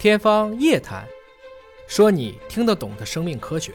[0.00, 1.02] 天方夜谭，
[1.86, 3.70] 说你听得懂的生命科学。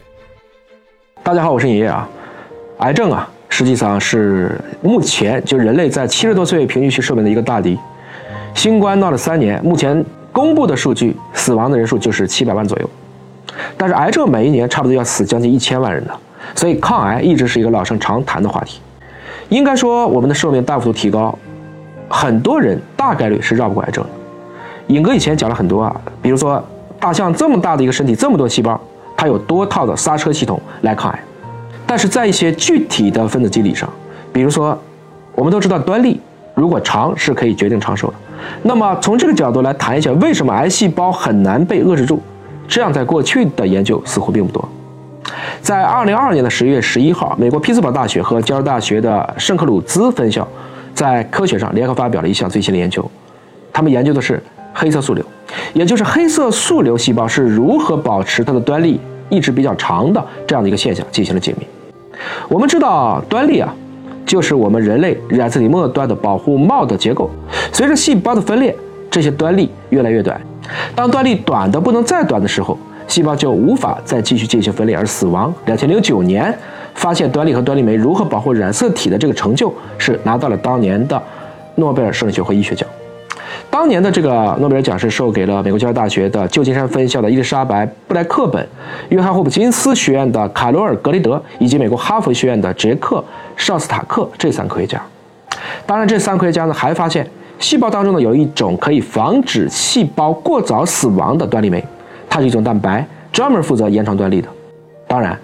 [1.22, 2.10] 大家好，我是尹烨啊。
[2.80, 7.78] 癌症啊，实际上是目前就人类在七十多岁平均期寿命的一个大敌。
[8.56, 12.90] 新冠闹了三年，目前公布的数据，死亡的人数就是七百万左右。
[13.78, 16.20] 但是癌症每一年差不多要死将近一千万人呢，
[16.56, 18.80] 所以抗癌一直是一个老生常谈的话题。
[19.50, 21.38] 应该说，我们的寿命大幅度提高，
[22.10, 24.10] 很多人大概率是绕不过癌症的。
[24.88, 26.64] 尹哥以前讲了很多啊，比如说
[27.00, 28.80] 大象这么大的一个身体，这么多细胞，
[29.18, 31.20] 它有多套的刹车系统来抗癌。
[31.88, 33.90] 但是在一些具体的分子机理上，
[34.32, 34.78] 比如说
[35.34, 36.20] 我们都知道端粒
[36.54, 38.14] 如果长是可以决定长寿的。
[38.64, 42.20] 那么从这个角度来谈一下，为什么癌细胞很难被遏制住？
[42.68, 44.68] 这样在过去的研究似乎并不多。
[45.62, 50.48] 在二零二二年的十月十一号，美国匹兹堡大学和加州大学的圣克鲁兹分校
[50.94, 53.04] 在科学上联合发表了一项最新的研究，
[53.74, 54.42] 他们研究的是。
[54.78, 55.26] 黑色素瘤，
[55.74, 61.66] 也就是黑色素瘤细胞是如何保持它的端粒一直比较长的这样的一个现象进行了解密。
[62.50, 63.74] 我们知道端粒啊，
[64.26, 67.30] 就是我们人类染色体末端的保护帽的结构。
[67.72, 68.76] 随着细胞的分裂，
[69.10, 70.40] 这些端粒越来越短。
[70.94, 72.78] 当端粒短的不能再短的时候，
[73.08, 75.54] 细胞就无法再继续进行分裂而死亡。
[75.68, 76.58] 两千零九年
[76.96, 81.22] 发现端粒和端粒酶如何保护染色体的这个成就，是拿到了当年的
[81.76, 82.88] 诺贝尔生理学和医学奖。
[83.70, 88.66] 当年的这个诺贝尔奖是授给了美国加州大学的旧金山分校的伊丽莎白·布莱克本、
[89.10, 93.18] 约翰霍普金斯学院的卡罗尔·格雷德以及美国哈佛学院的杰克·
[93.56, 95.02] 绍斯塔克这三科学家。
[95.86, 97.28] 当然，这三科学家呢还发现，
[97.60, 101.84] 细胞当中呢有一种可以防止细胞过早死亡的端粒酶，
[102.30, 104.48] 它是一种蛋白，专门负责延长端粒的。
[105.08, 105.38] 当然，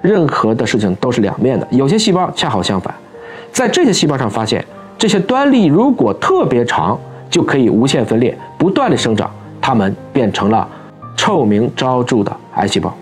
[0.00, 2.94] 任何的事情都是两面的，有些细胞恰好相反，
[3.52, 4.64] 在这些细胞上发现，
[4.96, 6.98] 这些端粒如果特别长。
[7.34, 9.28] 就可以无限分裂，不断的生长，
[9.60, 10.68] 它们变成了
[11.16, 12.96] 臭名昭著的癌细胞。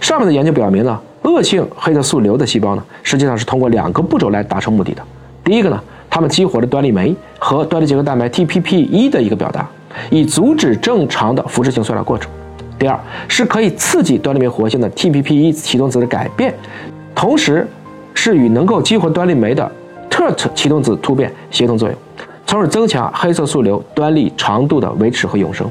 [0.00, 5.02] 上面的研究表明呢，恶性黑色素瘤的细胞呢，实际上是通过两个步骤来达成目的的。
[5.42, 9.68] 第一个呢，它们激活了端粒酶和端粒结合蛋白 TPP1 的一个表达，
[10.10, 12.30] 以阻止正常的复制性衰老过程。
[12.78, 16.54] 第二，是可以刺激端粒酶活性的 TPP1 启动子的改变，
[17.16, 17.66] 同时
[18.14, 19.68] 是与能够激活端粒酶的
[20.08, 21.98] TERT 启动子突变协同作用。
[22.46, 25.68] 从而增强黑色素瘤端粒长度的维持和永生。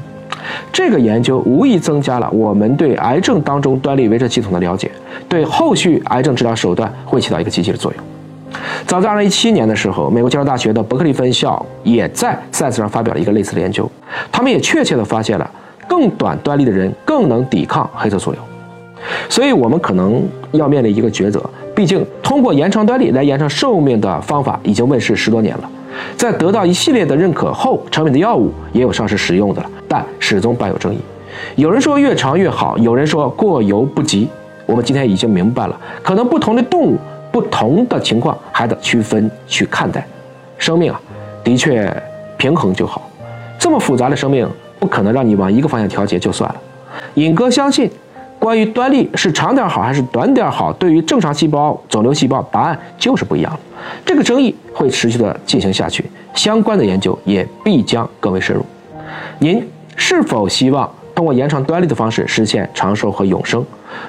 [0.72, 4.90] 这个研究无疑增加了我们对癌症当中端粒维持系统的了解，
[5.28, 8.04] 对后续癌症治疗手段会起到一个积极的作用。
[8.86, 13.90] 早在2017年的时候，美国加州大学的伯克利分校也在 Science 上发表了一个类似的研究，
[14.30, 15.50] 他们也确切地发现了
[15.88, 18.40] 更短端粒的人更能抵抗黑色素瘤。
[19.28, 20.22] 所以，我们可能
[20.52, 21.42] 要面临一个抉择，
[21.74, 25.70] 毕竟通过延长端粒来延长寿命的方法已经问世十多年了。
[26.16, 30.98] 在得到一系列的认可后，成品的药物也有上市使用的了，但始终伴有争议。
[31.56, 34.28] 有人说越长越好，有人说过犹不及。
[34.64, 36.98] 我们今天已经明白了，可能不同的动物、
[37.30, 40.06] 不同的情况还得区分去看待。
[40.58, 41.00] 生命啊，
[41.44, 41.90] 的确
[42.36, 43.10] 平衡就好。
[43.58, 44.48] 这么复杂的生命，
[44.78, 46.56] 不可能让你往一个方向调节就算了。
[47.14, 47.90] 尹哥相信。
[48.38, 53.58] 关于端粒是长点好还是短点好，对于正常细胞、肿瘤细胞，答案就是不一样的。
[54.04, 56.04] 这个争议会持续的进行下去，
[56.34, 58.64] 相关的研究也必将更为深入。
[59.38, 59.66] 您
[59.96, 63.64] 是否希望通过延长端粒的方式实现长寿和永生？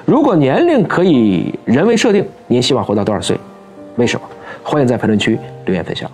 [0.05, 3.37] 如果年龄可以人为设定，您希望活到多少岁？
[3.95, 4.27] 为什么？
[4.61, 6.11] 欢迎在评论区留言分享。